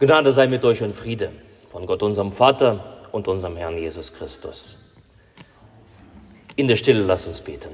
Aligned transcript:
Gnade 0.00 0.32
sei 0.32 0.48
mit 0.48 0.64
euch 0.64 0.82
und 0.82 0.94
Friede 0.94 1.30
von 1.70 1.86
Gott, 1.86 2.02
unserem 2.02 2.32
Vater 2.32 3.08
und 3.12 3.28
unserem 3.28 3.56
Herrn 3.56 3.78
Jesus 3.78 4.12
Christus. 4.12 4.78
In 6.56 6.66
der 6.66 6.76
Stille 6.76 7.02
lass 7.02 7.26
uns 7.28 7.40
beten. 7.40 7.70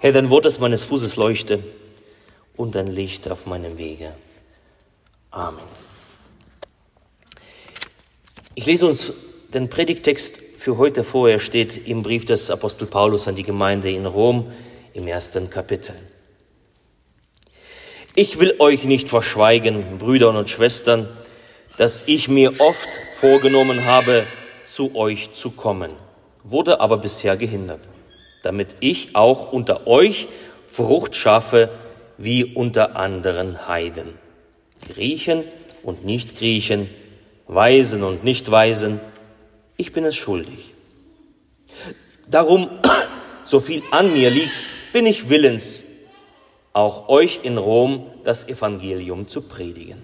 Herr, 0.00 0.12
dein 0.12 0.30
Wort 0.30 0.46
ist 0.46 0.58
meines 0.58 0.84
Fußes 0.84 1.16
Leuchte 1.16 1.62
und 2.56 2.76
ein 2.76 2.88
Licht 2.88 3.30
auf 3.30 3.46
meinem 3.46 3.78
Wege. 3.78 4.12
Amen. 5.32 5.60
Ich 8.54 8.66
lese 8.66 8.86
uns 8.86 9.14
den 9.54 9.70
Predigtext 9.70 10.42
für 10.58 10.76
heute 10.76 11.04
vor. 11.04 11.30
Er 11.30 11.40
steht 11.40 11.88
im 11.88 12.02
Brief 12.02 12.26
des 12.26 12.50
Apostel 12.50 12.86
Paulus 12.86 13.26
an 13.26 13.34
die 13.34 13.42
Gemeinde 13.42 13.90
in 13.90 14.04
Rom 14.04 14.52
im 14.92 15.08
ersten 15.08 15.48
Kapitel. 15.48 15.94
Ich 18.14 18.38
will 18.38 18.56
euch 18.58 18.84
nicht 18.84 19.08
verschweigen, 19.08 19.96
Brüder 19.96 20.28
und 20.38 20.50
Schwestern, 20.50 21.08
dass 21.78 22.02
ich 22.04 22.28
mir 22.28 22.60
oft 22.60 22.90
vorgenommen 23.12 23.86
habe, 23.86 24.26
zu 24.64 24.94
euch 24.94 25.30
zu 25.30 25.50
kommen, 25.50 25.94
wurde 26.44 26.80
aber 26.80 26.98
bisher 26.98 27.38
gehindert, 27.38 27.88
damit 28.42 28.76
ich 28.80 29.16
auch 29.16 29.50
unter 29.50 29.86
euch 29.86 30.28
Frucht 30.66 31.16
schaffe 31.16 31.70
wie 32.18 32.44
unter 32.44 32.96
anderen 32.96 33.66
Heiden. 33.66 34.21
Griechen 34.88 35.44
und 35.82 36.04
Nicht-Griechen, 36.04 36.88
Weisen 37.46 38.02
und 38.02 38.24
Nicht-Weisen, 38.24 39.00
ich 39.76 39.92
bin 39.92 40.04
es 40.04 40.16
schuldig. 40.16 40.74
Darum, 42.28 42.70
so 43.44 43.60
viel 43.60 43.82
an 43.90 44.12
mir 44.12 44.30
liegt, 44.30 44.54
bin 44.92 45.06
ich 45.06 45.28
willens, 45.28 45.84
auch 46.72 47.08
euch 47.08 47.40
in 47.42 47.58
Rom 47.58 48.06
das 48.24 48.48
Evangelium 48.48 49.28
zu 49.28 49.42
predigen. 49.42 50.02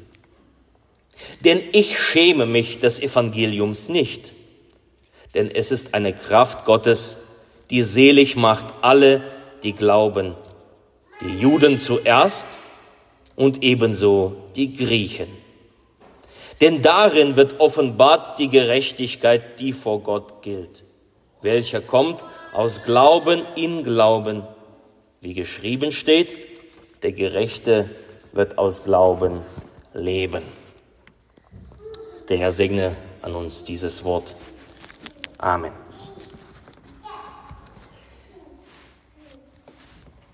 Denn 1.44 1.62
ich 1.72 1.98
schäme 1.98 2.46
mich 2.46 2.78
des 2.78 3.00
Evangeliums 3.00 3.88
nicht, 3.88 4.34
denn 5.34 5.50
es 5.50 5.70
ist 5.70 5.94
eine 5.94 6.12
Kraft 6.12 6.64
Gottes, 6.64 7.18
die 7.70 7.82
selig 7.82 8.36
macht 8.36 8.66
alle, 8.82 9.22
die 9.62 9.72
glauben, 9.72 10.34
die 11.20 11.40
Juden 11.40 11.78
zuerst 11.78 12.58
und 13.38 13.62
ebenso 13.62 14.34
die 14.56 14.74
Griechen. 14.74 15.28
Denn 16.60 16.82
darin 16.82 17.36
wird 17.36 17.60
offenbart 17.60 18.40
die 18.40 18.48
Gerechtigkeit, 18.48 19.60
die 19.60 19.72
vor 19.72 20.00
Gott 20.02 20.42
gilt, 20.42 20.82
welcher 21.40 21.80
kommt 21.80 22.24
aus 22.52 22.82
Glauben 22.82 23.42
in 23.54 23.84
Glauben, 23.84 24.42
wie 25.20 25.34
geschrieben 25.34 25.92
steht, 25.92 26.48
der 27.04 27.12
Gerechte 27.12 27.88
wird 28.32 28.58
aus 28.58 28.82
Glauben 28.82 29.42
leben. 29.94 30.42
Der 32.28 32.38
Herr 32.38 32.52
segne 32.52 32.96
an 33.22 33.36
uns 33.36 33.62
dieses 33.62 34.02
Wort. 34.02 34.34
Amen. 35.38 35.72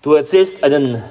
Du 0.01 0.13
erzählst 0.13 0.63
einen 0.63 1.03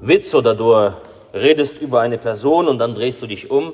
Witz 0.00 0.34
oder 0.34 0.54
du 0.54 0.92
redest 1.34 1.80
über 1.80 2.00
eine 2.00 2.18
Person 2.18 2.68
und 2.68 2.78
dann 2.78 2.94
drehst 2.94 3.20
du 3.22 3.26
dich 3.26 3.50
um 3.50 3.72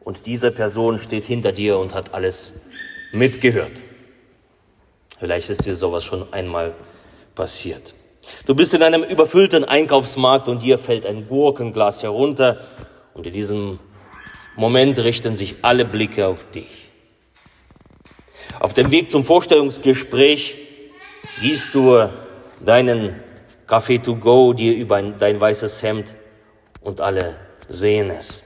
und 0.00 0.26
diese 0.26 0.50
Person 0.50 0.98
steht 0.98 1.24
hinter 1.24 1.52
dir 1.52 1.78
und 1.78 1.94
hat 1.94 2.14
alles 2.14 2.54
mitgehört. 3.12 3.82
Vielleicht 5.18 5.50
ist 5.50 5.64
dir 5.64 5.76
sowas 5.76 6.04
schon 6.04 6.32
einmal 6.32 6.74
passiert. 7.34 7.94
Du 8.46 8.54
bist 8.54 8.74
in 8.74 8.82
einem 8.82 9.02
überfüllten 9.02 9.64
Einkaufsmarkt 9.64 10.48
und 10.48 10.62
dir 10.62 10.78
fällt 10.78 11.06
ein 11.06 11.28
Gurkenglas 11.28 12.02
herunter 12.02 12.60
und 13.14 13.26
in 13.26 13.32
diesem 13.32 13.78
Moment 14.56 14.98
richten 14.98 15.36
sich 15.36 15.56
alle 15.62 15.84
Blicke 15.84 16.26
auf 16.26 16.50
dich. 16.50 16.90
Auf 18.58 18.72
dem 18.72 18.90
Weg 18.90 19.10
zum 19.10 19.22
Vorstellungsgespräch 19.22 20.58
gießt 21.40 21.74
du 21.74 22.08
deinen 22.64 23.22
Kaffee 23.66 23.98
to 23.98 24.16
go 24.16 24.52
dir 24.52 24.74
über 24.74 25.02
dein 25.02 25.40
weißes 25.40 25.82
Hemd 25.82 26.14
und 26.80 27.00
alle 27.00 27.38
sehen 27.68 28.10
es. 28.10 28.44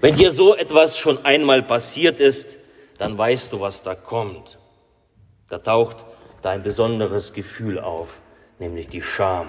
Wenn 0.00 0.14
dir 0.14 0.30
so 0.30 0.54
etwas 0.54 0.98
schon 0.98 1.24
einmal 1.24 1.62
passiert 1.62 2.20
ist, 2.20 2.58
dann 2.98 3.16
weißt 3.16 3.52
du, 3.52 3.60
was 3.60 3.82
da 3.82 3.94
kommt. 3.94 4.58
Da 5.48 5.58
taucht 5.58 6.04
da 6.42 6.50
ein 6.50 6.62
besonderes 6.62 7.32
Gefühl 7.32 7.78
auf, 7.78 8.20
nämlich 8.58 8.88
die 8.88 9.02
Scham. 9.02 9.48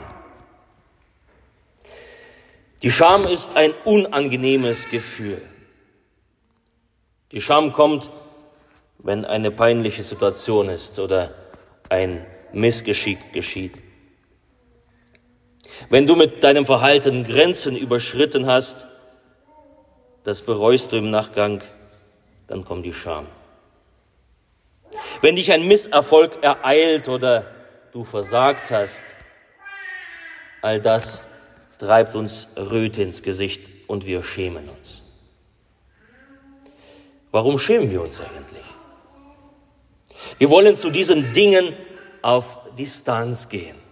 Die 2.81 2.91
Scham 2.91 3.25
ist 3.25 3.55
ein 3.55 3.73
unangenehmes 3.85 4.89
Gefühl. 4.89 5.41
Die 7.31 7.41
Scham 7.41 7.73
kommt, 7.73 8.09
wenn 8.99 9.25
eine 9.25 9.51
peinliche 9.51 10.03
Situation 10.03 10.69
ist 10.69 10.99
oder 10.99 11.33
ein 11.89 12.25
Missgeschick 12.53 13.33
geschieht. 13.33 13.81
Wenn 15.89 16.07
du 16.07 16.15
mit 16.15 16.43
deinem 16.43 16.65
Verhalten 16.65 17.23
Grenzen 17.23 17.75
überschritten 17.75 18.45
hast, 18.45 18.87
das 20.23 20.41
bereust 20.41 20.91
du 20.91 20.97
im 20.97 21.09
Nachgang, 21.09 21.61
dann 22.47 22.63
kommt 22.63 22.85
die 22.85 22.93
Scham. 22.93 23.27
Wenn 25.21 25.35
dich 25.35 25.51
ein 25.51 25.67
Misserfolg 25.67 26.43
ereilt 26.43 27.09
oder 27.09 27.45
du 27.91 28.03
versagt 28.03 28.71
hast, 28.71 29.03
all 30.61 30.79
das 30.79 31.21
treibt 31.79 32.15
uns 32.15 32.49
Röte 32.55 33.01
ins 33.01 33.23
Gesicht 33.23 33.61
und 33.87 34.05
wir 34.05 34.23
schämen 34.23 34.69
uns. 34.69 35.01
Warum 37.31 37.57
schämen 37.57 37.89
wir 37.89 38.01
uns 38.01 38.21
eigentlich? 38.21 38.63
Wir 40.37 40.49
wollen 40.49 40.77
zu 40.77 40.89
diesen 40.89 41.33
Dingen 41.33 41.75
auf 42.21 42.59
Distanz 42.77 43.49
gehen. 43.49 43.82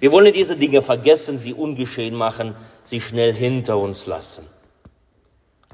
Wir 0.00 0.12
wollen 0.12 0.32
diese 0.32 0.56
Dinge 0.56 0.82
vergessen, 0.82 1.38
sie 1.38 1.54
ungeschehen 1.54 2.14
machen, 2.14 2.54
sie 2.82 3.00
schnell 3.00 3.32
hinter 3.32 3.78
uns 3.78 4.06
lassen. 4.06 4.46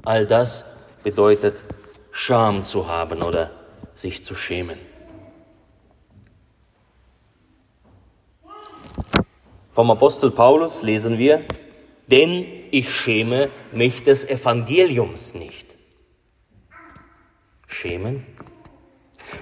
All 0.03 0.25
das 0.25 0.65
bedeutet 1.03 1.55
Scham 2.11 2.63
zu 2.63 2.87
haben 2.87 3.21
oder 3.21 3.51
sich 3.93 4.23
zu 4.23 4.35
schämen. 4.35 4.77
Vom 9.71 9.89
Apostel 9.89 10.29
Paulus 10.29 10.83
lesen 10.83 11.17
wir, 11.17 11.43
denn 12.07 12.45
ich 12.69 12.93
schäme 12.93 13.49
mich 13.71 14.03
des 14.03 14.23
Evangeliums 14.23 15.33
nicht. 15.33 15.75
Schämen? 17.67 18.25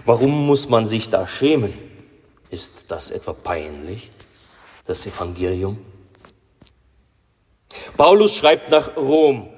Warum 0.05 0.47
muss 0.47 0.69
man 0.69 0.87
sich 0.87 1.09
da 1.09 1.27
schämen? 1.27 1.73
Ist 2.49 2.91
das 2.91 3.11
etwa 3.11 3.33
peinlich? 3.33 4.09
Das 4.91 5.05
Evangelium? 5.05 5.77
Paulus 7.95 8.35
schreibt 8.35 8.69
nach 8.69 8.95
Rom. 8.97 9.49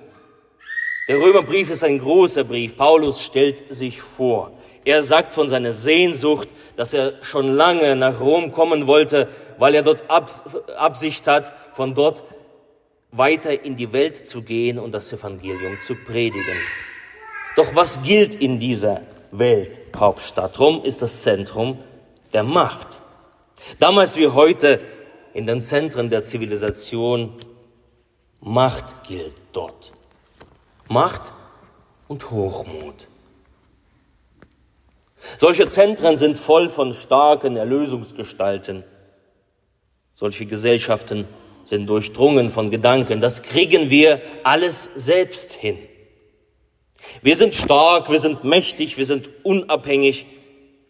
Der 1.08 1.18
Römerbrief 1.18 1.70
ist 1.72 1.84
ein 1.84 2.00
großer 2.00 2.44
Brief. 2.44 2.78
Paulus 2.78 3.22
stellt 3.22 3.74
sich 3.74 4.00
vor. 4.00 4.52
Er 4.86 5.02
sagt 5.04 5.34
von 5.34 5.50
seiner 5.50 5.74
Sehnsucht, 5.74 6.50
dass 6.78 6.94
er 6.94 7.24
schon 7.24 7.50
lange 7.50 7.96
nach 7.96 8.20
Rom 8.20 8.52
kommen 8.52 8.86
wollte, 8.88 9.28
weil 9.58 9.74
er 9.76 9.82
dort 9.82 10.04
Absicht 10.10 11.28
hat, 11.28 11.54
von 11.72 11.96
dort 11.96 12.24
weiter 13.12 13.64
in 13.64 13.76
die 13.76 13.92
Welt 13.92 14.28
zu 14.28 14.44
gehen 14.44 14.78
und 14.78 14.92
das 14.92 15.12
Evangelium 15.12 15.80
zu 15.80 15.96
predigen. 15.96 16.58
Doch 17.56 17.76
was 17.76 18.02
gilt 18.04 18.36
in 18.36 18.60
dieser 18.60 19.02
Welthauptstadt? 19.32 20.60
Rom 20.60 20.84
ist 20.84 21.02
das 21.02 21.22
Zentrum 21.22 21.80
der 22.34 22.44
Macht. 22.44 23.02
Damals 23.80 24.18
wie 24.18 24.28
heute 24.28 24.80
in 25.34 25.48
den 25.48 25.62
Zentren 25.62 26.10
der 26.10 26.24
Zivilisation. 26.24 27.34
Macht 28.40 29.04
gilt 29.08 29.36
dort. 29.54 29.94
Macht 30.90 31.34
und 32.08 32.30
Hochmut. 32.30 33.08
Solche 35.38 35.68
Zentren 35.68 36.18
sind 36.18 36.38
voll 36.38 36.68
von 36.70 36.92
starken 36.92 37.56
Erlösungsgestalten. 37.56 38.84
Solche 40.14 40.46
Gesellschaften 40.46 41.28
sind 41.64 41.88
durchdrungen 41.88 42.50
von 42.50 42.70
Gedanken. 42.70 43.22
Das 43.22 43.42
kriegen 43.42 43.90
wir 43.90 44.22
alles 44.44 44.90
selbst 44.96 45.54
hin. 45.54 45.78
Wir 47.22 47.36
sind 47.36 47.56
stark, 47.56 48.12
wir 48.12 48.20
sind 48.20 48.44
mächtig, 48.44 48.98
wir 48.98 49.06
sind 49.06 49.30
unabhängig, 49.44 50.26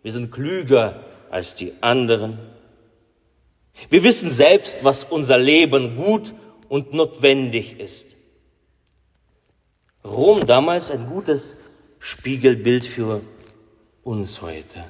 wir 0.02 0.12
sind 0.12 0.32
klüger 0.32 1.04
als 1.30 1.56
die 1.56 1.74
anderen. 1.82 2.40
Wir 3.90 4.04
wissen 4.04 4.30
selbst, 4.30 4.84
was 4.84 5.04
unser 5.04 5.38
Leben 5.38 5.96
gut 5.96 6.34
und 6.70 6.94
notwendig 6.94 7.80
ist. 7.80 8.16
Rom 10.04 10.46
damals 10.46 10.92
ein 10.92 11.08
gutes 11.08 11.56
Spiegelbild 12.00 12.86
für 12.86 13.22
uns 14.04 14.42
heute, 14.42 14.84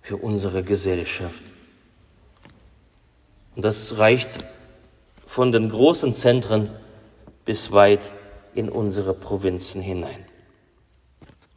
für 0.00 0.16
unsere 0.16 0.62
Gesellschaft. 0.62 1.42
Und 3.54 3.64
das 3.64 3.98
reicht 3.98 4.30
von 5.26 5.52
den 5.52 5.68
großen 5.68 6.14
Zentren 6.14 6.70
bis 7.44 7.72
weit 7.72 8.00
in 8.54 8.68
unsere 8.68 9.14
Provinzen 9.14 9.80
hinein. 9.80 10.24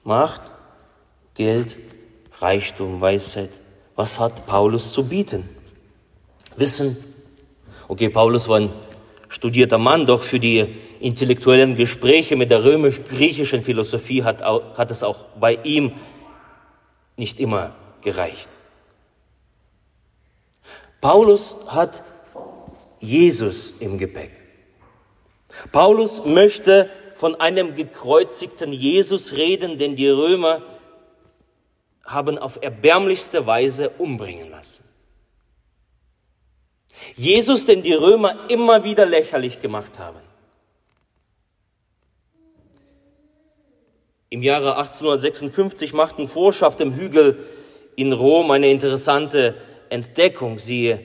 Macht, 0.04 0.42
Geld, 1.33 1.77
Reichtum, 2.39 3.01
Weisheit. 3.01 3.50
Was 3.95 4.19
hat 4.19 4.45
Paulus 4.45 4.94
zu 4.94 5.06
bieten? 5.06 5.50
Wissen. 6.57 6.97
Okay, 7.88 8.09
Paulus 8.09 8.47
war 8.47 8.59
ein 8.59 8.73
studierter 9.27 9.77
Mann, 9.77 10.05
doch 10.05 10.23
für 10.23 10.39
die 10.39 10.75
intellektuellen 11.00 11.75
Gespräche 11.75 12.35
mit 12.35 12.50
der 12.51 12.63
römisch-griechischen 12.63 13.63
Philosophie 13.63 14.23
hat, 14.23 14.41
hat 14.41 14.91
es 14.91 15.03
auch 15.03 15.25
bei 15.39 15.59
ihm 15.63 15.91
nicht 17.17 17.39
immer 17.39 17.75
gereicht. 18.01 18.50
Paulus 21.01 21.57
hat 21.67 22.03
Jesus 22.99 23.73
im 23.79 23.97
Gepäck. 23.97 24.31
Paulus 25.71 26.23
möchte 26.25 26.89
von 27.17 27.35
einem 27.35 27.75
gekreuzigten 27.75 28.71
Jesus 28.71 29.33
reden, 29.33 29.77
den 29.77 29.95
die 29.95 30.07
Römer 30.07 30.61
haben 32.06 32.38
auf 32.38 32.59
erbärmlichste 32.61 33.45
Weise 33.45 33.89
umbringen 33.97 34.49
lassen. 34.49 34.82
Jesus, 37.15 37.65
den 37.65 37.81
die 37.81 37.94
Römer 37.94 38.50
immer 38.50 38.83
wieder 38.83 39.06
lächerlich 39.06 39.62
gemacht 39.62 40.00
haben. 40.00 40.19
Im 44.30 44.42
Jahre 44.42 44.77
1856 44.77 45.94
machten 45.94 46.27
Forscher 46.27 46.65
auf 46.65 46.75
dem 46.75 46.95
Hügel 46.95 47.45
in 47.95 48.13
Rom 48.13 48.50
eine 48.50 48.71
interessante 48.71 49.54
Entdeckung. 49.89 50.57
Sie, 50.57 50.98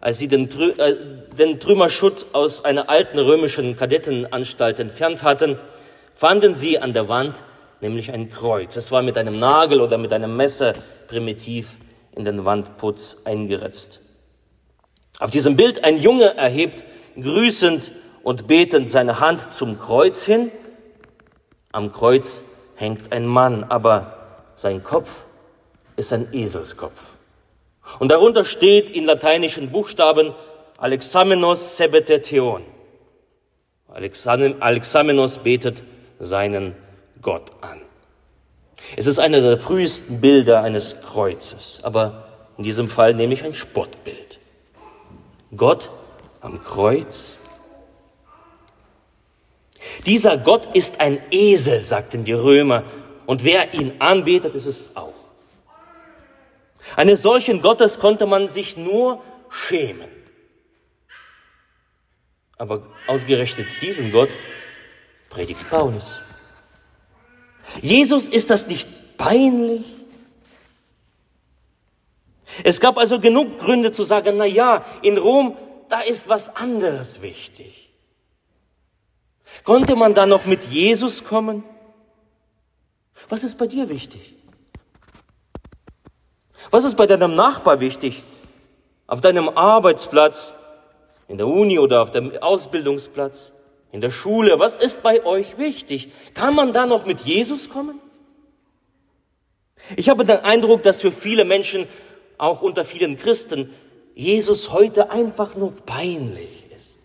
als 0.00 0.18
sie 0.18 0.28
den, 0.28 0.48
äh, 0.78 0.96
den 1.36 1.60
Trümmerschutt 1.60 2.28
aus 2.32 2.64
einer 2.64 2.88
alten 2.88 3.18
römischen 3.18 3.76
Kadettenanstalt 3.76 4.80
entfernt 4.80 5.22
hatten, 5.22 5.58
fanden 6.14 6.54
sie 6.54 6.78
an 6.78 6.94
der 6.94 7.08
Wand 7.10 7.42
nämlich 7.82 8.12
ein 8.12 8.30
Kreuz. 8.30 8.76
Es 8.76 8.90
war 8.90 9.02
mit 9.02 9.18
einem 9.18 9.38
Nagel 9.38 9.80
oder 9.80 9.98
mit 9.98 10.12
einem 10.12 10.36
Messer 10.36 10.72
primitiv 11.06 11.78
in 12.16 12.24
den 12.24 12.44
Wandputz 12.44 13.18
eingeritzt. 13.24 14.00
Auf 15.20 15.30
diesem 15.30 15.54
Bild 15.56 15.84
ein 15.84 15.98
Junge 15.98 16.36
erhebt 16.36 16.82
grüßend 17.20 17.92
und 18.22 18.46
betend 18.46 18.90
seine 18.90 19.20
Hand 19.20 19.52
zum 19.52 19.78
Kreuz 19.78 20.24
hin. 20.24 20.50
Am 21.72 21.92
Kreuz 21.92 22.42
hängt 22.74 23.12
ein 23.12 23.26
Mann, 23.26 23.64
aber 23.64 24.16
sein 24.56 24.82
Kopf 24.82 25.26
ist 25.96 26.12
ein 26.14 26.32
Eselskopf. 26.32 27.16
Und 27.98 28.10
darunter 28.10 28.46
steht 28.46 28.88
in 28.90 29.04
lateinischen 29.04 29.70
Buchstaben 29.70 30.34
Alexamenos 30.78 31.76
sebete 31.76 32.22
theon. 32.22 32.62
Alexamenos 33.88 35.38
betet 35.38 35.82
seinen 36.18 36.74
Gott 37.20 37.50
an. 37.60 37.82
Es 38.96 39.06
ist 39.06 39.18
einer 39.18 39.42
der 39.42 39.58
frühesten 39.58 40.22
Bilder 40.22 40.62
eines 40.62 41.02
Kreuzes, 41.02 41.80
aber 41.82 42.28
in 42.56 42.64
diesem 42.64 42.88
Fall 42.88 43.12
nehme 43.12 43.34
ich 43.34 43.44
ein 43.44 43.52
Spottbild. 43.52 44.39
Gott 45.56 45.90
am 46.40 46.62
Kreuz. 46.62 47.36
Dieser 50.06 50.38
Gott 50.38 50.74
ist 50.74 51.00
ein 51.00 51.20
Esel, 51.30 51.84
sagten 51.84 52.24
die 52.24 52.32
Römer, 52.32 52.84
und 53.26 53.44
wer 53.44 53.74
ihn 53.74 53.92
anbetet, 54.00 54.54
ist 54.54 54.66
es 54.66 54.96
auch. 54.96 55.14
Eines 56.96 57.22
solchen 57.22 57.62
Gottes 57.62 58.00
konnte 58.00 58.26
man 58.26 58.48
sich 58.48 58.76
nur 58.76 59.22
schämen. 59.48 60.08
Aber 62.56 62.86
ausgerechnet 63.06 63.68
diesen 63.80 64.12
Gott 64.12 64.30
predigt 65.30 65.68
Paulus. 65.70 66.20
Jesus, 67.80 68.26
ist 68.26 68.50
das 68.50 68.66
nicht 68.66 69.16
peinlich? 69.16 69.84
Es 72.64 72.80
gab 72.80 72.98
also 72.98 73.20
genug 73.20 73.58
Gründe 73.58 73.92
zu 73.92 74.04
sagen, 74.04 74.36
na 74.36 74.44
ja, 74.44 74.84
in 75.02 75.18
Rom, 75.18 75.56
da 75.88 76.00
ist 76.00 76.28
was 76.28 76.56
anderes 76.56 77.22
wichtig. 77.22 77.90
Konnte 79.64 79.96
man 79.96 80.14
da 80.14 80.26
noch 80.26 80.46
mit 80.46 80.64
Jesus 80.64 81.24
kommen? 81.24 81.64
Was 83.28 83.44
ist 83.44 83.58
bei 83.58 83.66
dir 83.66 83.88
wichtig? 83.88 84.34
Was 86.70 86.84
ist 86.84 86.96
bei 86.96 87.06
deinem 87.06 87.34
Nachbar 87.34 87.80
wichtig? 87.80 88.22
Auf 89.06 89.20
deinem 89.20 89.48
Arbeitsplatz, 89.48 90.54
in 91.28 91.38
der 91.38 91.46
Uni 91.46 91.78
oder 91.78 92.02
auf 92.02 92.10
dem 92.10 92.36
Ausbildungsplatz? 92.40 93.52
in 93.92 94.00
der 94.00 94.10
Schule, 94.10 94.58
was 94.58 94.76
ist 94.76 95.02
bei 95.02 95.24
euch 95.24 95.58
wichtig? 95.58 96.10
Kann 96.34 96.54
man 96.54 96.72
da 96.72 96.86
noch 96.86 97.06
mit 97.06 97.22
Jesus 97.22 97.70
kommen? 97.70 98.00
Ich 99.96 100.08
habe 100.08 100.24
den 100.24 100.40
Eindruck, 100.40 100.82
dass 100.82 101.00
für 101.00 101.10
viele 101.10 101.44
Menschen, 101.44 101.88
auch 102.40 102.62
unter 102.62 102.84
vielen 102.84 103.16
Christen, 103.16 103.72
Jesus 104.14 104.72
heute 104.72 105.10
einfach 105.10 105.54
nur 105.56 105.72
peinlich 105.84 106.64
ist. 106.74 107.00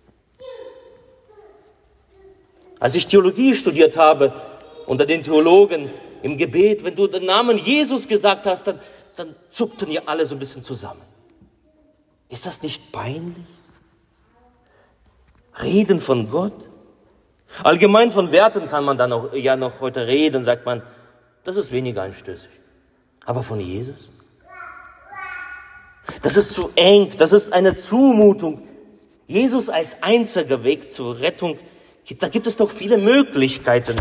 Als 2.80 2.96
ich 2.96 3.08
Theologie 3.08 3.54
studiert 3.54 3.98
habe, 3.98 4.34
unter 4.86 5.06
den 5.06 5.24
Theologen 5.24 5.90
im 6.24 6.38
Gebet, 6.38 6.84
wenn 6.84 6.96
du 6.96 7.08
den 7.08 7.26
Namen 7.26 7.58
Jesus 7.58 8.08
gesagt 8.08 8.46
hast, 8.46 8.68
dann, 8.68 8.80
dann 9.16 9.36
zuckten 9.50 9.90
ihr 9.92 10.08
alle 10.08 10.26
so 10.26 10.36
ein 10.36 10.40
bisschen 10.40 10.64
zusammen. 10.64 11.02
Ist 12.30 12.46
das 12.46 12.64
nicht 12.64 12.92
peinlich? 12.92 13.46
Reden 15.62 16.00
von 16.00 16.30
Gott? 16.30 16.70
Allgemein 17.64 18.12
von 18.12 18.32
Werten 18.32 18.68
kann 18.68 18.84
man 18.84 18.98
dann 18.98 19.14
auch, 19.14 19.34
ja 19.34 19.56
noch 19.56 19.80
heute 19.80 20.08
reden, 20.08 20.44
sagt 20.44 20.66
man, 20.66 20.82
das 21.44 21.56
ist 21.56 21.72
weniger 21.72 22.04
anstößig. 22.04 22.50
Aber 23.26 23.44
von 23.44 23.60
Jesus? 23.60 24.12
Das 26.22 26.38
ist 26.38 26.54
zu 26.54 26.70
eng, 26.76 27.12
das 27.18 27.34
ist 27.34 27.52
eine 27.52 27.76
Zumutung. 27.76 28.62
Jesus 29.28 29.70
als 29.70 30.04
einziger 30.04 30.64
Weg 30.64 30.92
zur 30.92 31.20
Rettung, 31.20 31.58
da 32.20 32.28
gibt 32.28 32.48
es 32.48 32.56
doch 32.58 32.70
viele 32.70 32.98
Möglichkeiten. 32.98 33.96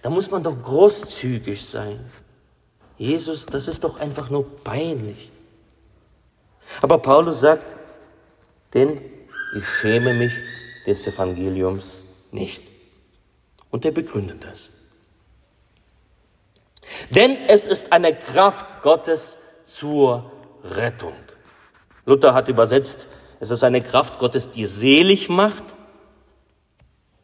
Da 0.00 0.10
muss 0.10 0.30
man 0.30 0.42
doch 0.42 0.62
großzügig 0.62 1.64
sein. 1.64 2.00
Jesus, 2.96 3.46
das 3.46 3.68
ist 3.68 3.84
doch 3.84 4.00
einfach 4.00 4.30
nur 4.30 4.56
peinlich. 4.64 5.30
Aber 6.80 6.98
Paulus 6.98 7.40
sagt, 7.40 7.74
denn 8.74 9.00
ich 9.54 9.66
schäme 9.66 10.14
mich 10.14 10.32
des 10.86 11.06
Evangeliums 11.06 12.00
nicht. 12.30 12.62
Und 13.70 13.84
er 13.84 13.92
begründet 13.92 14.44
das. 14.44 14.70
Denn 17.10 17.36
es 17.48 17.66
ist 17.66 17.92
eine 17.92 18.16
Kraft 18.16 18.82
Gottes 18.82 19.36
zur 19.64 20.30
Rettung. 20.64 21.14
Luther 22.04 22.34
hat 22.34 22.48
übersetzt, 22.48 23.08
es 23.40 23.50
ist 23.50 23.64
eine 23.64 23.80
Kraft 23.80 24.18
Gottes, 24.18 24.50
die 24.50 24.66
selig 24.66 25.28
macht. 25.28 25.64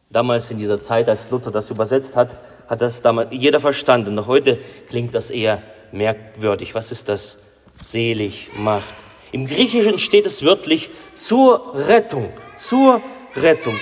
Damals 0.09 0.51
in 0.51 0.57
dieser 0.57 0.79
Zeit, 0.79 1.07
als 1.07 1.29
Luther 1.29 1.51
das 1.51 1.69
übersetzt 1.69 2.15
hat, 2.15 2.37
hat 2.67 2.81
das 2.81 3.01
damals 3.01 3.29
jeder 3.31 3.59
verstanden. 3.59 4.25
Heute 4.25 4.57
klingt 4.87 5.15
das 5.15 5.31
eher 5.31 5.61
merkwürdig. 5.91 6.75
Was 6.75 6.91
ist 6.91 7.09
das? 7.09 7.39
Selig 7.77 8.49
macht. 8.57 8.93
Im 9.31 9.45
Griechischen 9.45 9.99
steht 9.99 10.25
es 10.25 10.43
wörtlich 10.43 10.89
zur 11.13 11.73
Rettung, 11.87 12.33
zur 12.55 13.01
Rettung. 13.35 13.77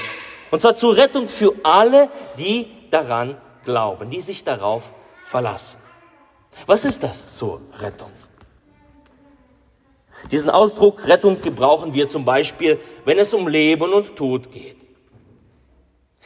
Und 0.51 0.61
zwar 0.61 0.75
zur 0.75 0.95
Rettung 0.95 1.29
für 1.29 1.53
alle, 1.63 2.09
die 2.37 2.67
daran 2.91 3.37
glauben, 3.65 4.09
die 4.09 4.21
sich 4.21 4.43
darauf 4.43 4.91
verlassen. 5.23 5.79
Was 6.65 6.85
ist 6.85 7.03
das 7.03 7.35
zur 7.35 7.61
Rettung? 7.79 8.11
Diesen 10.31 10.49
Ausdruck 10.49 11.07
Rettung 11.07 11.41
gebrauchen 11.41 11.93
wir 11.93 12.07
zum 12.07 12.25
Beispiel, 12.25 12.79
wenn 13.05 13.17
es 13.17 13.33
um 13.33 13.47
Leben 13.47 13.93
und 13.93 14.15
Tod 14.15 14.51
geht. 14.51 14.77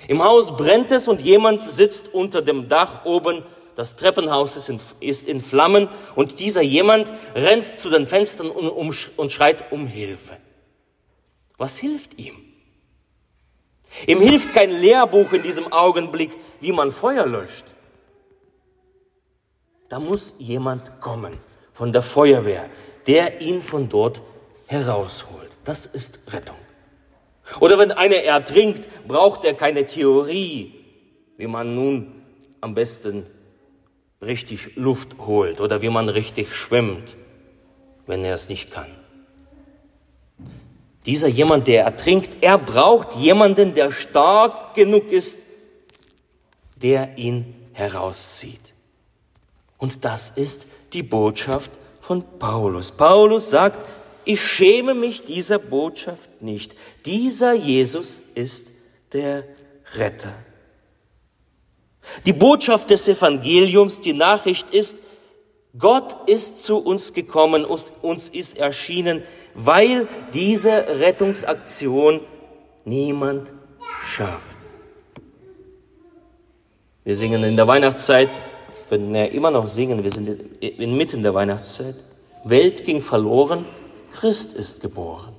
Im 0.07 0.24
Haus 0.24 0.55
brennt 0.55 0.91
es 0.91 1.07
und 1.07 1.21
jemand 1.21 1.62
sitzt 1.62 2.13
unter 2.13 2.41
dem 2.41 2.67
Dach 2.67 3.05
oben, 3.05 3.43
das 3.75 3.95
Treppenhaus 3.95 4.57
ist 4.57 4.69
in, 4.69 4.79
ist 5.00 5.27
in 5.27 5.39
Flammen 5.39 5.88
und 6.15 6.39
dieser 6.39 6.62
jemand 6.62 7.13
rennt 7.36 7.77
zu 7.77 7.89
den 7.89 8.05
Fenstern 8.07 8.50
und, 8.50 8.69
um, 8.69 8.93
und 9.17 9.31
schreit 9.31 9.71
um 9.71 9.88
Hilfe. 9.88 10.38
Was 11.57 11.77
hilft 11.77 12.19
ihm? 12.19 12.36
Ihm 14.07 14.19
hilft 14.19 14.53
kein 14.53 14.71
Lehrbuch 14.71 15.33
in 15.33 15.43
diesem 15.43 15.71
Augenblick, 15.71 16.31
wie 16.60 16.71
man 16.71 16.91
Feuer 16.91 17.25
löscht. 17.25 17.65
Da 19.89 20.00
muss 20.00 20.36
jemand 20.38 21.01
kommen 21.01 21.38
von 21.74 21.91
der 21.91 22.01
Feuerwehr, 22.01 22.69
der 23.08 23.41
ihn 23.41 23.62
von 23.62 23.89
dort 23.89 24.22
herausholt. 24.67 25.50
Das 25.63 25.86
ist 25.86 26.20
Rettung. 26.27 26.55
Oder 27.60 27.77
wenn 27.77 27.91
einer 27.91 28.15
ertrinkt, 28.15 28.88
braucht 29.08 29.43
er 29.43 29.53
keine 29.53 29.86
Theorie, 29.86 30.74
wie 31.38 31.48
man 31.48 31.75
nun 31.75 32.24
am 32.62 32.74
besten 32.74 33.25
richtig 34.22 34.75
Luft 34.75 35.17
holt 35.17 35.60
oder 35.60 35.81
wie 35.81 35.89
man 35.89 36.08
richtig 36.08 36.55
schwimmt, 36.55 37.17
wenn 38.05 38.24
er 38.24 38.36
es 38.36 38.50
nicht 38.50 38.72
kann. 38.72 38.88
Dieser 41.05 41.27
jemand, 41.27 41.67
der 41.67 41.84
ertrinkt, 41.84 42.38
er 42.41 42.60
braucht 42.60 43.15
jemanden, 43.15 43.74
der 43.74 43.91
stark 43.91 44.75
genug 44.75 45.12
ist, 45.12 45.39
der 46.75 47.17
ihn 47.17 47.55
herauszieht. 47.74 48.74
Und 49.79 50.05
das 50.05 50.29
ist 50.29 50.67
die 50.93 51.01
Botschaft 51.01 51.72
von 52.01 52.25
Paulus. 52.39 52.91
Paulus 52.91 53.50
sagt, 53.50 53.88
ich 54.25 54.41
schäme 54.41 54.93
mich 54.93 55.24
dieser 55.24 55.60
Botschaft 55.60 56.41
nicht. 56.41 56.75
Dieser 57.05 57.53
Jesus 57.53 58.22
ist 58.36 58.74
der 59.13 59.46
Retter. 59.96 60.34
Die 62.25 62.34
Botschaft 62.34 62.89
des 62.89 63.08
Evangeliums, 63.08 64.01
die 64.01 64.13
Nachricht 64.13 64.72
ist, 64.72 64.98
Gott 65.77 66.29
ist 66.29 66.63
zu 66.63 66.77
uns 66.77 67.13
gekommen, 67.13 67.63
uns 67.63 68.29
ist 68.29 68.58
erschienen, 68.58 69.24
weil 69.53 70.08
diese 70.34 71.00
Rettungsaktion 71.00 72.20
niemand 72.84 73.53
schafft. 74.03 74.58
Wir 77.03 77.15
singen 77.15 77.43
in 77.43 77.55
der 77.55 77.67
Weihnachtszeit, 77.67 78.29
können 78.91 79.15
immer 79.15 79.51
noch 79.51 79.69
singen, 79.69 80.03
wir 80.03 80.12
sind 80.12 80.27
inmitten 80.60 81.24
der 81.24 81.33
Weihnachtszeit. 81.33 81.95
Welt 82.43 82.83
ging 82.83 83.01
verloren, 83.01 83.63
Christ 84.12 84.51
ist 84.51 84.81
geboren. 84.81 85.33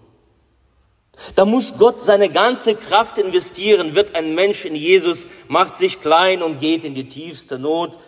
Da 1.34 1.44
muss 1.44 1.76
Gott 1.76 2.02
seine 2.02 2.30
ganze 2.30 2.74
Kraft 2.74 3.18
investieren, 3.18 3.94
wird 3.94 4.14
ein 4.14 4.34
Mensch 4.34 4.64
in 4.64 4.74
Jesus, 4.74 5.26
macht 5.48 5.76
sich 5.76 6.00
klein 6.00 6.42
und 6.42 6.60
geht 6.60 6.82
in 6.82 6.94
die 6.94 7.10
tiefste 7.10 7.58
Not 7.58 7.98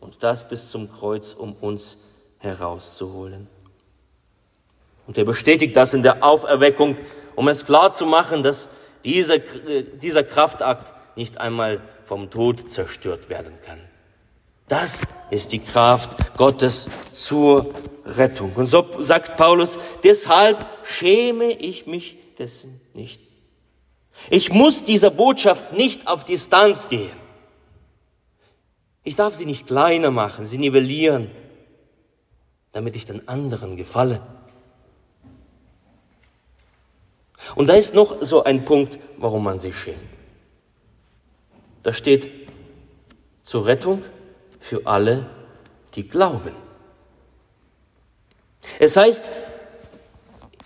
und 0.00 0.20
das 0.24 0.48
bis 0.48 0.68
zum 0.68 0.90
Kreuz, 0.90 1.32
um 1.32 1.52
uns 1.52 1.98
herauszuholen. 2.38 3.46
Und 5.06 5.16
er 5.16 5.24
bestätigt 5.24 5.76
das 5.76 5.94
in 5.94 6.02
der 6.02 6.24
Auferweckung, 6.24 6.96
um 7.36 7.46
es 7.46 7.64
klar 7.64 7.92
zu 7.92 8.04
machen, 8.04 8.42
dass 8.42 8.68
dieser, 9.04 9.36
äh, 9.36 9.84
dieser 10.02 10.24
Kraftakt 10.24 10.92
nicht 11.16 11.38
einmal 11.38 11.80
vom 12.02 12.30
Tod 12.30 12.72
zerstört 12.72 13.28
werden 13.28 13.52
kann. 13.64 13.87
Das 14.68 15.02
ist 15.30 15.52
die 15.52 15.60
Kraft 15.60 16.36
Gottes 16.36 16.90
zur 17.12 17.72
Rettung. 18.04 18.54
Und 18.54 18.66
so 18.66 18.84
sagt 18.98 19.36
Paulus, 19.36 19.78
deshalb 20.04 20.66
schäme 20.84 21.52
ich 21.52 21.86
mich 21.86 22.18
dessen 22.38 22.80
nicht. 22.94 23.20
Ich 24.30 24.52
muss 24.52 24.84
dieser 24.84 25.10
Botschaft 25.10 25.72
nicht 25.72 26.06
auf 26.06 26.24
Distanz 26.24 26.88
gehen. 26.88 27.16
Ich 29.04 29.16
darf 29.16 29.34
sie 29.34 29.46
nicht 29.46 29.66
kleiner 29.66 30.10
machen, 30.10 30.44
sie 30.44 30.58
nivellieren, 30.58 31.30
damit 32.72 32.94
ich 32.96 33.06
den 33.06 33.26
anderen 33.26 33.76
gefalle. 33.76 34.20
Und 37.54 37.68
da 37.68 37.74
ist 37.74 37.94
noch 37.94 38.16
so 38.20 38.44
ein 38.44 38.64
Punkt, 38.64 38.98
warum 39.16 39.44
man 39.44 39.58
sich 39.60 39.76
schämt. 39.76 39.96
Da 41.82 41.92
steht 41.92 42.30
zur 43.42 43.64
Rettung 43.64 44.02
für 44.60 44.86
alle, 44.86 45.26
die 45.94 46.08
glauben. 46.08 46.54
Es 48.78 48.96
heißt, 48.96 49.30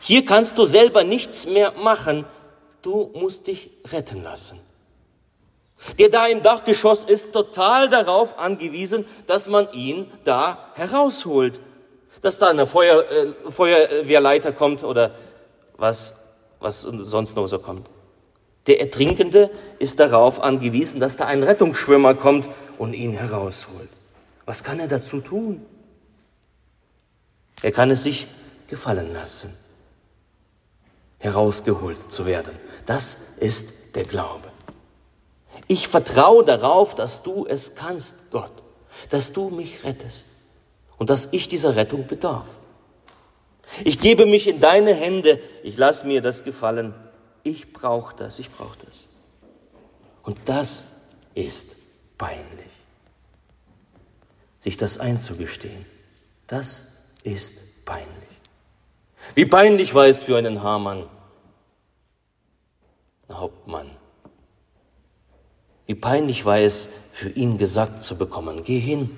hier 0.01 0.25
kannst 0.25 0.59
du 0.59 0.65
selber 0.65 1.05
nichts 1.05 1.47
mehr 1.47 1.73
machen, 1.73 2.25
du 2.83 3.11
musst 3.15 3.47
dich 3.47 3.71
retten 3.91 4.23
lassen. 4.23 4.61
Der 5.99 6.09
da 6.09 6.27
im 6.27 6.43
Dachgeschoss 6.43 7.05
ist 7.05 7.33
total 7.33 7.89
darauf 7.89 8.39
angewiesen, 8.39 9.05
dass 9.27 9.49
man 9.49 9.73
ihn 9.73 10.11
da 10.25 10.71
herausholt. 10.75 11.61
Dass 12.21 12.39
da 12.39 12.49
eine 12.49 12.67
Feuer, 12.67 13.05
äh, 13.11 13.33
Feuerwehrleiter 13.51 14.53
kommt 14.53 14.85
oder 14.85 15.13
was, 15.77 16.15
was 16.61 16.83
sonst 16.83 17.35
noch 17.35 17.49
so 17.49 17.59
kommt. 17.59 17.91
Der 18.67 18.81
Ertrinkende 18.81 19.51
ist 19.79 19.99
darauf 19.99 20.41
angewiesen, 20.41 21.01
dass 21.01 21.17
da 21.17 21.27
ein 21.27 21.43
Rettungsschwimmer 21.43 22.15
kommt 22.15 22.49
und 22.79 22.95
ihn 22.95 23.13
herausholt. 23.13 23.91
Was 24.47 24.63
kann 24.63 24.79
er 24.79 24.89
dazu 24.89 25.21
tun? 25.21 25.65
Er 27.63 27.73
kann 27.73 27.91
es 27.91 28.03
sich 28.03 28.29
gefallen 28.69 29.13
lassen, 29.13 29.55
herausgeholt 31.19 32.11
zu 32.11 32.27
werden. 32.27 32.57
Das 32.87 33.19
ist 33.39 33.75
der 33.95 34.05
Glaube. 34.05 34.51
Ich 35.69 35.89
vertraue 35.89 36.45
darauf, 36.45 36.95
dass 36.95 37.23
du 37.23 37.47
es 37.47 37.75
kannst, 37.75 38.31
Gott, 38.31 38.53
dass 39.11 39.33
du 39.33 39.51
mich 39.51 39.85
rettest 39.85 40.27
und 40.99 41.11
dass 41.11 41.29
ich 41.33 41.49
dieser 41.49 41.77
Rettung 41.77 42.07
bedarf. 42.07 42.49
Ich 43.85 43.99
gebe 43.99 44.27
mich 44.27 44.49
in 44.49 44.61
deine 44.61 44.95
Hände, 44.95 45.41
ich 45.63 45.77
lasse 45.77 46.07
mir 46.07 46.21
das 46.21 46.45
gefallen. 46.45 46.95
Ich 47.43 47.73
brauche 47.73 48.15
das, 48.15 48.39
ich 48.39 48.51
brauche 48.51 48.79
das. 48.85 49.09
Und 50.23 50.39
das 50.47 50.89
ist 51.35 51.77
peinlich. 52.17 52.71
Sich 54.59 54.77
das 54.77 54.99
einzugestehen, 54.99 55.85
das 56.47 56.87
ist 57.25 57.85
peinlich. 57.85 58.09
Wie 59.35 59.47
peinlich 59.47 59.95
war 59.95 60.07
es 60.07 60.23
für 60.23 60.37
einen 60.37 60.63
Hamann, 60.63 61.09
Hauptmann. 63.31 63.91
Wie 65.87 65.95
peinlich 65.95 66.45
war 66.45 66.59
es 66.59 66.89
für 67.13 67.31
ihn 67.31 67.59
gesagt 67.59 68.05
zu 68.05 68.17
bekommen, 68.17 68.63
geh 68.65 68.79
hin, 68.79 69.17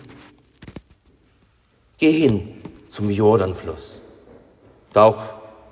geh 1.99 2.13
hin 2.13 2.63
zum 2.89 3.11
Jordanfluss, 3.11 4.03
tauch 4.93 5.23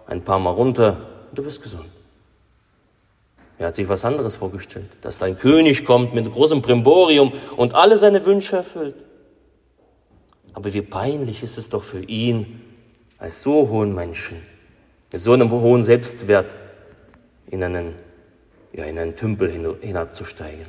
ein 0.07 0.23
paar 0.23 0.39
Mal 0.39 0.51
runter 0.51 1.25
und 1.31 1.39
du 1.39 1.43
bist 1.43 1.63
gesund. 1.63 1.87
Er 3.59 3.69
hat 3.69 3.77
sich 3.77 3.89
was 3.89 4.05
anderes 4.05 4.37
vorgestellt, 4.37 4.91
dass 5.03 5.19
dein 5.19 5.39
König 5.39 5.85
kommt 5.85 6.15
mit 6.15 6.31
großem 6.31 6.63
Primborium 6.63 7.33
und 7.57 7.75
alle 7.75 7.99
seine 7.99 8.25
Wünsche 8.27 8.57
erfüllt. 8.57 8.97
Aber 10.55 10.73
wie 10.75 10.83
peinlich 10.83 11.43
ist 11.43 11.59
es 11.59 11.69
doch 11.69 11.83
für 11.83 12.03
ihn, 12.03 12.61
als 13.19 13.43
so 13.43 13.69
hohen 13.69 13.95
Menschen, 13.95 14.43
mit 15.13 15.23
so 15.23 15.33
einem 15.33 15.51
hohen 15.51 15.85
Selbstwert 15.85 16.59
in 17.47 17.63
einen, 17.63 17.95
ja, 18.73 18.85
in 18.85 18.99
einen 18.99 19.15
Tümpel 19.15 19.51
hinabzusteigen. 19.81 20.67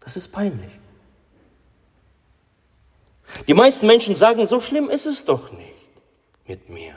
Das 0.00 0.16
ist 0.16 0.28
peinlich. 0.28 0.72
Die 3.46 3.54
meisten 3.54 3.86
Menschen 3.86 4.14
sagen, 4.14 4.46
so 4.46 4.60
schlimm 4.60 4.88
ist 4.90 5.06
es 5.06 5.24
doch 5.24 5.52
nicht 5.52 5.74
mit 6.48 6.68
mir. 6.68 6.94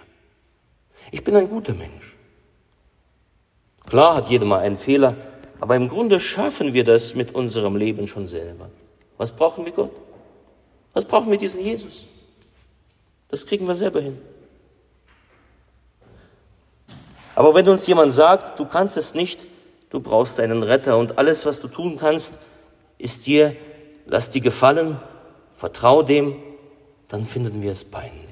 Ich 1.12 1.24
bin 1.24 1.36
ein 1.36 1.50
guter 1.50 1.74
Mensch. 1.74 2.13
Klar 3.94 4.16
hat 4.16 4.28
jeder 4.28 4.46
mal 4.46 4.58
einen 4.58 4.76
Fehler, 4.76 5.16
aber 5.60 5.76
im 5.76 5.88
Grunde 5.88 6.20
schaffen 6.20 6.74
wir 6.74 6.84
das 6.84 7.14
mit 7.14 7.36
unserem 7.36 7.76
Leben 7.76 8.08
schon 8.08 8.26
selber. 8.26 8.72
Was 9.20 9.32
brauchen 9.32 9.66
wir 9.66 9.72
Gott? 9.72 9.92
Was 10.94 11.06
brauchen 11.06 11.30
wir 11.30 11.38
diesen 11.38 11.62
Jesus? 11.62 12.08
Das 13.30 13.46
kriegen 13.46 13.68
wir 13.68 13.76
selber 13.76 14.02
hin. 14.02 14.20
Aber 17.36 17.54
wenn 17.54 17.70
uns 17.70 17.86
jemand 17.86 18.14
sagt, 18.14 18.60
du 18.60 18.66
kannst 18.66 18.98
es 18.98 19.14
nicht, 19.14 19.46
du 19.92 20.00
brauchst 20.00 20.40
einen 20.40 20.64
Retter 20.64 20.98
und 20.98 21.20
alles, 21.20 21.46
was 21.46 21.62
du 21.62 21.68
tun 21.68 21.98
kannst, 22.00 22.40
ist 22.98 23.28
dir, 23.28 23.56
lass 24.08 24.32
dir 24.32 24.42
gefallen, 24.42 25.00
vertrau 25.54 26.02
dem, 26.02 26.42
dann 27.10 27.28
finden 27.28 27.62
wir 27.62 27.74
es 27.74 27.86
peinlich. 27.86 28.23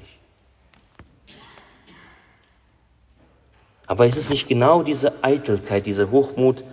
Aber 3.92 4.06
ist 4.06 4.16
es 4.16 4.30
nicht 4.30 4.48
genau 4.48 4.82
diese 4.82 5.22
Eitelkeit, 5.22 5.84
diese 5.84 6.10
Hochmut 6.10 6.64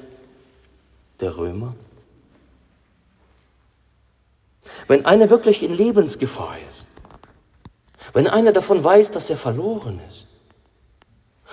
der 1.19 1.35
Römer? 1.35 1.75
Wenn 4.87 5.05
einer 5.05 5.29
wirklich 5.29 5.61
in 5.61 5.75
Lebensgefahr 5.75 6.55
ist, 6.69 6.89
wenn 8.13 8.25
einer 8.25 8.53
davon 8.53 8.81
weiß, 8.81 9.11
dass 9.11 9.29
er 9.29 9.35
verloren 9.35 9.99
ist, 10.07 10.29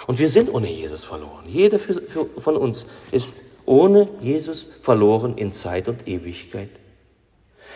und 0.06 0.20
wir 0.20 0.28
sind 0.28 0.54
ohne 0.54 0.70
Jesus 0.70 1.04
verloren, 1.04 1.46
jeder 1.48 1.80
für, 1.80 1.94
für, 1.94 2.26
von 2.40 2.56
uns 2.56 2.86
ist 3.10 3.42
ohne 3.64 4.08
Jesus 4.20 4.68
verloren 4.82 5.36
in 5.36 5.52
Zeit 5.52 5.88
und 5.88 6.06
Ewigkeit. 6.06 6.70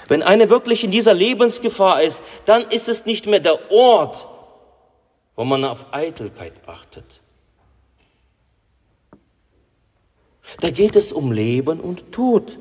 Wenn 0.06 0.22
einer 0.22 0.48
wirklich 0.48 0.84
in 0.84 0.92
dieser 0.92 1.12
Lebensgefahr 1.14 2.04
ist, 2.04 2.22
dann 2.44 2.62
ist 2.70 2.88
es 2.88 3.04
nicht 3.04 3.26
mehr 3.26 3.40
der 3.40 3.72
Ort, 3.72 4.28
wo 5.34 5.42
man 5.42 5.64
auf 5.64 5.92
Eitelkeit 5.92 6.52
achtet. 6.68 7.20
Da 10.58 10.70
geht 10.70 10.96
es 10.96 11.12
um 11.12 11.32
Leben 11.32 11.80
und 11.80 12.12
Tod. 12.12 12.58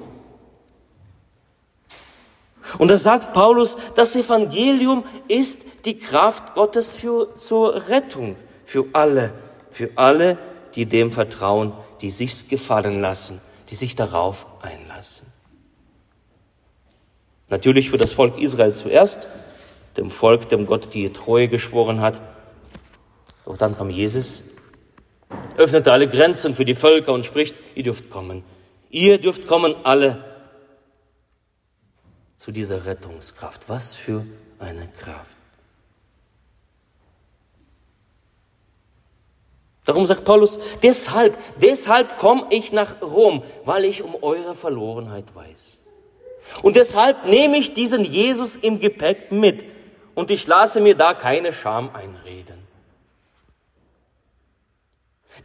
Und 2.77 2.89
da 2.89 2.97
sagt 2.97 3.33
Paulus, 3.33 3.77
das 3.95 4.15
Evangelium 4.15 5.03
ist 5.27 5.65
die 5.85 5.97
Kraft 5.97 6.53
Gottes 6.53 6.95
für, 6.95 7.35
zur 7.37 7.87
Rettung 7.87 8.35
für 8.63 8.85
alle, 8.93 9.33
für 9.71 9.89
alle, 9.95 10.37
die 10.75 10.85
dem 10.85 11.11
vertrauen, 11.11 11.73
die 12.01 12.11
sich's 12.11 12.47
gefallen 12.47 13.01
lassen, 13.01 13.41
die 13.71 13.75
sich 13.75 13.95
darauf 13.95 14.45
einlassen. 14.61 15.25
Natürlich 17.49 17.89
für 17.89 17.97
das 17.97 18.13
Volk 18.13 18.37
Israel 18.37 18.75
zuerst, 18.75 19.27
dem 19.97 20.11
Volk, 20.11 20.49
dem 20.49 20.67
Gott 20.67 20.93
die 20.93 21.11
Treue 21.11 21.47
geschworen 21.47 22.01
hat. 22.01 22.21
Doch 23.45 23.57
dann 23.57 23.75
kam 23.75 23.89
Jesus, 23.89 24.43
öffnete 25.59 25.91
alle 25.91 26.07
Grenzen 26.07 26.55
für 26.55 26.65
die 26.65 26.73
Völker 26.73 27.13
und 27.13 27.25
spricht, 27.25 27.59
ihr 27.75 27.83
dürft 27.83 28.09
kommen. 28.09 28.43
Ihr 28.89 29.19
dürft 29.19 29.45
kommen 29.45 29.75
alle 29.83 30.23
zu 32.37 32.51
dieser 32.51 32.85
Rettungskraft. 32.85 33.67
Was 33.67 33.95
für 33.95 34.25
eine 34.57 34.87
Kraft. 34.87 35.37
Darum 39.85 40.05
sagt 40.05 40.23
Paulus, 40.23 40.59
deshalb, 40.81 41.37
deshalb 41.61 42.17
komme 42.17 42.45
ich 42.51 42.71
nach 42.71 43.01
Rom, 43.01 43.43
weil 43.65 43.85
ich 43.85 44.03
um 44.03 44.15
eure 44.21 44.55
Verlorenheit 44.55 45.25
weiß. 45.35 45.79
Und 46.61 46.75
deshalb 46.75 47.25
nehme 47.25 47.57
ich 47.57 47.73
diesen 47.73 48.03
Jesus 48.03 48.55
im 48.55 48.79
Gepäck 48.79 49.31
mit 49.31 49.65
und 50.15 50.31
ich 50.31 50.47
lasse 50.47 50.79
mir 50.79 50.95
da 50.95 51.13
keine 51.13 51.51
Scham 51.51 51.89
einreden. 51.93 52.68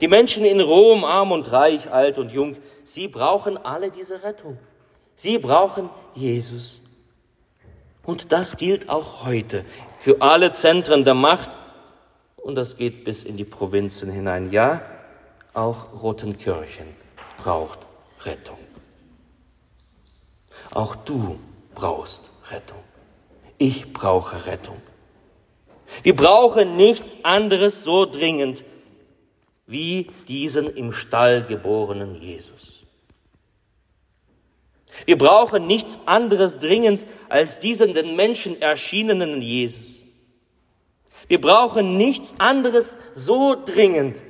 Die 0.01 0.09
Menschen 0.09 0.45
in 0.45 0.61
Rom, 0.61 1.05
arm 1.05 1.33
und 1.33 1.51
reich, 1.53 1.91
alt 1.91 2.19
und 2.19 2.33
jung, 2.33 2.57
sie 2.83 3.09
brauchen 3.09 3.57
alle 3.57 3.91
diese 3.91 4.23
Rettung. 4.23 4.59
Sie 5.15 5.39
brauchen 5.39 5.91
Jesus. 6.15 6.81
Und 8.05 8.33
das 8.33 8.57
gilt 8.57 8.89
auch 8.89 9.25
heute 9.25 9.65
für 9.99 10.21
alle 10.21 10.53
Zentren 10.53 11.05
der 11.05 11.15
Macht 11.15 11.57
und 12.37 12.57
das 12.57 12.77
geht 12.77 13.05
bis 13.05 13.25
in 13.25 13.37
die 13.37 13.45
Provinzen 13.45 14.11
hinein. 14.11 14.53
Ja, 14.53 14.83
auch 15.55 16.03
Rotenkirchen 16.03 16.87
braucht 17.43 17.79
Rettung. 18.25 18.59
Auch 20.75 20.95
du 20.95 21.39
brauchst 21.75 22.29
Rettung. 22.51 22.83
Ich 23.57 23.93
brauche 23.93 24.47
Rettung. 24.47 24.77
Wir 26.03 26.15
brauchen 26.15 26.77
nichts 26.77 27.19
anderes 27.23 27.85
so 27.85 28.05
dringend 28.05 28.65
wie 29.67 30.09
diesen 30.29 30.67
im 30.69 30.93
Stall 30.93 31.43
geborenen 31.45 32.21
Jesus. 32.21 32.81
Wir 35.07 35.19
brauchen 35.19 35.67
nichts 35.67 35.99
anderes 36.07 36.59
dringend 36.59 37.05
als 37.29 37.59
diesen 37.59 37.95
den 37.95 38.17
Menschen 38.17 38.61
erschienenen 38.63 39.41
Jesus. 39.43 40.03
Wir 41.27 41.41
brauchen 41.41 41.97
nichts 41.97 42.35
anderes 42.39 42.99
so 43.15 43.57
dringend 43.65 44.23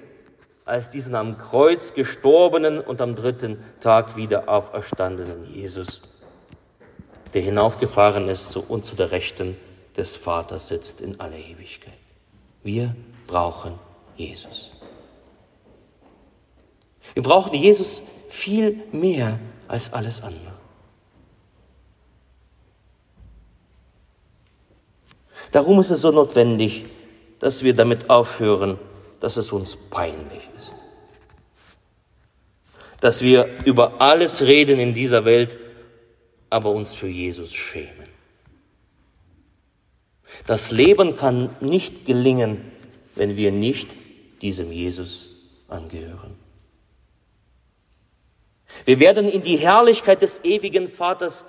als 0.64 0.88
diesen 0.88 1.14
am 1.14 1.36
Kreuz 1.36 1.92
gestorbenen 1.92 2.80
und 2.80 3.00
am 3.00 3.14
dritten 3.14 3.58
Tag 3.80 4.16
wieder 4.16 4.48
auferstandenen 4.48 5.44
Jesus, 5.52 6.02
der 7.34 7.42
hinaufgefahren 7.42 8.28
ist 8.28 8.50
zu, 8.50 8.64
und 8.66 8.84
zu 8.84 8.96
der 8.96 9.10
Rechten 9.10 9.56
des 9.96 10.16
Vaters 10.16 10.68
sitzt 10.68 11.00
in 11.00 11.20
aller 11.20 11.36
Ewigkeit. 11.36 11.92
Wir 12.62 12.94
brauchen 13.26 13.78
Jesus. 14.16 14.70
Wir 17.14 17.22
brauchen 17.22 17.54
Jesus 17.54 18.02
viel 18.28 18.82
mehr 18.92 19.38
als 19.68 19.92
alles 19.92 20.20
andere. 20.20 20.54
Darum 25.52 25.78
ist 25.78 25.90
es 25.90 26.00
so 26.00 26.10
notwendig, 26.10 26.84
dass 27.38 27.62
wir 27.62 27.74
damit 27.74 28.10
aufhören, 28.10 28.78
dass 29.20 29.36
es 29.36 29.52
uns 29.52 29.76
peinlich 29.76 30.48
ist. 30.56 30.74
Dass 33.00 33.22
wir 33.22 33.64
über 33.64 34.00
alles 34.00 34.42
reden 34.42 34.80
in 34.80 34.94
dieser 34.94 35.24
Welt, 35.24 35.56
aber 36.50 36.70
uns 36.70 36.94
für 36.94 37.08
Jesus 37.08 37.54
schämen. 37.54 38.08
Das 40.46 40.70
Leben 40.70 41.16
kann 41.16 41.50
nicht 41.60 42.04
gelingen, 42.04 42.72
wenn 43.14 43.36
wir 43.36 43.52
nicht 43.52 43.90
diesem 44.42 44.72
Jesus 44.72 45.28
angehören. 45.68 46.43
Wir 48.84 49.00
werden 49.00 49.28
in 49.28 49.42
die 49.42 49.56
Herrlichkeit 49.56 50.22
des 50.22 50.44
ewigen 50.44 50.88
Vaters 50.88 51.44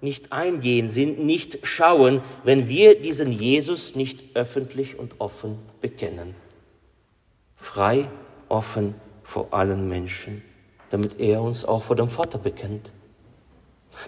nicht 0.00 0.32
eingehen, 0.32 0.90
sind 0.90 1.18
nicht 1.18 1.58
schauen, 1.64 2.22
wenn 2.44 2.68
wir 2.68 3.00
diesen 3.00 3.32
Jesus 3.32 3.96
nicht 3.96 4.36
öffentlich 4.36 4.98
und 4.98 5.16
offen 5.18 5.58
bekennen. 5.80 6.34
Frei, 7.56 8.08
offen 8.48 8.94
vor 9.24 9.48
allen 9.50 9.88
Menschen, 9.88 10.42
damit 10.90 11.18
er 11.18 11.42
uns 11.42 11.64
auch 11.64 11.82
vor 11.82 11.96
dem 11.96 12.08
Vater 12.08 12.38
bekennt. 12.38 12.90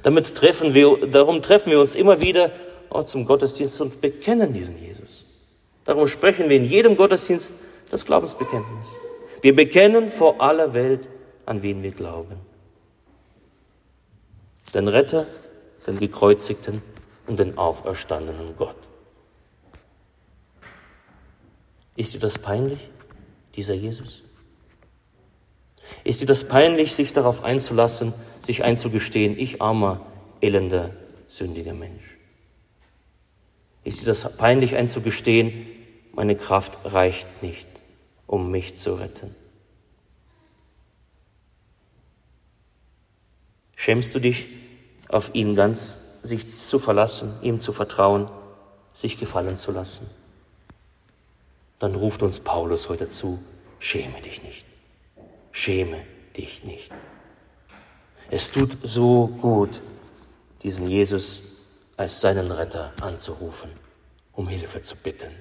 Damit 0.03 0.35
treffen 0.35 0.75
wir, 0.75 1.09
darum 1.09 1.43
treffen 1.43 1.73
wir 1.73 1.81
uns 1.81 1.97
immer 1.97 2.21
wieder 2.21 2.53
auch 2.89 3.05
zum 3.05 3.25
Gottesdienst 3.25 3.81
und 3.81 4.01
bekennen 4.01 4.53
diesen 4.53 4.81
Jesus. 4.81 5.25
Darum 5.85 6.07
sprechen 6.07 6.49
wir 6.49 6.57
in 6.57 6.65
jedem 6.65 6.97
Gottesdienst 6.97 7.55
das 7.91 8.05
Glaubensbekenntnis. 8.05 8.97
Wir 9.43 9.57
bekennen 9.57 10.09
vor 10.09 10.41
aller 10.41 10.75
Welt, 10.75 11.09
an 11.47 11.63
wen 11.63 11.83
wir 11.83 11.91
glauben. 11.91 12.50
Den 14.75 14.89
Retter, 14.89 15.27
den 15.87 15.99
gekreuzigten 15.99 16.83
und 17.27 17.39
den 17.41 17.59
auferstandenen 17.59 18.57
Gott. 18.57 18.77
Ist 21.97 22.15
dir 22.15 22.21
das 22.21 22.39
peinlich, 22.39 22.79
dieser 23.57 23.75
Jesus? 23.75 24.23
Ist 26.05 26.21
dir 26.21 26.27
das 26.27 26.45
peinlich, 26.45 26.95
sich 26.95 27.13
darauf 27.13 27.43
einzulassen, 27.43 28.15
sich 28.45 28.65
einzugestehen, 28.65 29.39
ich 29.39 29.61
armer, 29.61 30.07
elender, 30.41 30.95
sündiger 31.27 31.75
Mensch? 31.75 32.19
Ist 33.85 34.03
dir 34.03 34.07
das 34.07 34.37
peinlich 34.37 34.77
einzugestehen, 34.77 35.67
meine 36.13 36.37
Kraft 36.37 36.79
reicht 36.85 37.43
nicht, 37.43 37.69
um 38.27 38.51
mich 38.51 38.77
zu 38.77 38.95
retten? 38.95 39.35
Schämst 43.75 44.15
du 44.15 44.21
dich, 44.21 44.49
auf 45.11 45.35
ihn 45.35 45.55
ganz 45.55 45.99
sich 46.23 46.59
zu 46.59 46.79
verlassen, 46.79 47.35
ihm 47.43 47.61
zu 47.61 47.73
vertrauen, 47.73 48.31
sich 48.93 49.19
gefallen 49.19 49.57
zu 49.57 49.73
lassen? 49.73 50.09
Dann 51.79 51.95
ruft 51.95 52.23
uns 52.23 52.41
Paulus 52.41 52.89
heute 52.89 53.09
zu, 53.09 53.39
schäme 53.79 54.21
dich 54.21 54.43
nicht, 54.43 54.67
schäme 55.51 56.05
dich 56.37 56.65
nicht. 56.65 56.93
Es 58.31 58.53
tut 58.53 58.79
so 58.83 59.27
gut, 59.27 59.81
diesen 60.63 60.87
Jesus 60.87 61.43
als 61.97 62.21
seinen 62.21 62.53
Retter 62.53 62.93
anzurufen, 63.01 63.71
um 64.33 64.47
Hilfe 64.47 64.83
zu 64.83 64.95
bitten. 64.95 65.33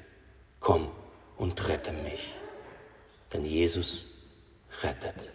Komm 0.60 0.90
und 1.38 1.68
rette 1.68 1.92
mich, 1.92 2.34
denn 3.32 3.46
Jesus 3.46 4.08
rettet. 4.82 5.30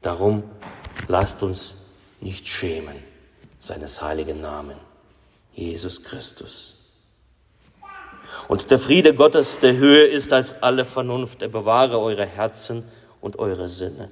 Darum 0.00 0.44
lasst 1.08 1.42
uns 1.42 1.76
nicht 2.20 2.48
schämen 2.48 2.96
seines 3.58 4.02
heiligen 4.02 4.40
Namen, 4.40 4.76
Jesus 5.52 6.02
Christus. 6.02 6.76
Und 8.48 8.70
der 8.70 8.78
Friede 8.78 9.14
Gottes, 9.14 9.58
der 9.58 9.76
höher 9.76 10.08
ist 10.08 10.32
als 10.32 10.62
alle 10.62 10.84
Vernunft, 10.84 11.42
er 11.42 11.48
bewahre 11.48 11.98
eure 11.98 12.26
Herzen 12.26 12.84
und 13.20 13.38
eure 13.38 13.68
Sinne 13.68 14.10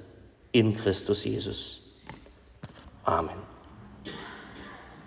in 0.51 0.75
Christus 0.75 1.23
Jesus. 1.23 1.81
Amen. 3.03 3.46